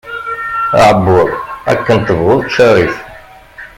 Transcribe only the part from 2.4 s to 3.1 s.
ččar-it.